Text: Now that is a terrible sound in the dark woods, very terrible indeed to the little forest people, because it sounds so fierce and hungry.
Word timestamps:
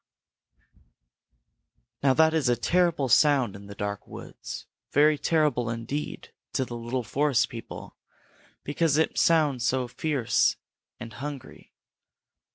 Now 2.01 2.15
that 2.15 2.33
is 2.33 2.49
a 2.49 2.55
terrible 2.55 3.07
sound 3.07 3.55
in 3.55 3.67
the 3.67 3.75
dark 3.75 4.07
woods, 4.07 4.65
very 4.91 5.15
terrible 5.15 5.69
indeed 5.69 6.33
to 6.53 6.65
the 6.65 6.75
little 6.75 7.03
forest 7.03 7.49
people, 7.49 7.97
because 8.63 8.97
it 8.97 9.19
sounds 9.19 9.63
so 9.63 9.87
fierce 9.87 10.55
and 10.99 11.13
hungry. 11.13 11.71